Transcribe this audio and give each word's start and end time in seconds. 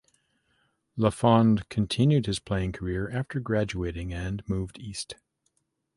Lafond 0.95 1.69
continued 1.69 2.25
his 2.25 2.39
playing 2.39 2.71
career 2.71 3.07
after 3.11 3.39
graduating 3.39 4.11
and 4.11 4.41
moved 4.49 4.79
east. 4.79 5.13